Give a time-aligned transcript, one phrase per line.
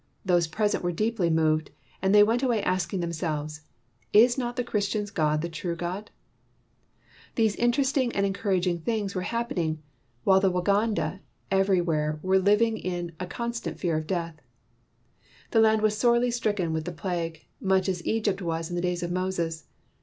[0.25, 1.69] Those present were deeply moved,
[2.01, 3.61] and many went away asking themselves,
[4.11, 6.09] "Is not the Christian's God the true God?"
[7.35, 9.83] These interesting and encouraging things were happening
[10.23, 11.19] while the Waganda
[11.51, 14.41] every 161 WHITE MAN OF WORK where were living in constant fear of death.
[15.51, 19.03] The land was sorely stricken with the plague, much as Egypt was in the days
[19.03, 19.65] of Moses.